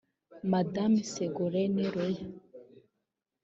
Madame 0.43 1.03
Ségolène 1.03 1.87
Royal 1.93 2.31